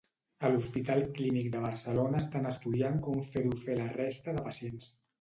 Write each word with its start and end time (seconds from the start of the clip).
A 0.47 0.49
l'hospital 0.53 1.05
Clínic 1.17 1.51
de 1.57 1.61
Barcelona 1.67 2.23
estan 2.23 2.51
estudiant 2.55 3.01
com 3.09 3.23
fer-ho 3.31 3.57
fer 3.69 3.81
a 3.81 3.85
la 3.85 3.91
resta 4.03 4.39
de 4.39 4.47
pacients. 4.53 4.95